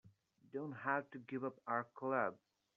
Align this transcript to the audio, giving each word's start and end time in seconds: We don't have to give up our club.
We 0.41 0.47
don't 0.49 0.71
have 0.71 1.11
to 1.11 1.19
give 1.19 1.45
up 1.45 1.59
our 1.67 1.83
club. 1.83 2.35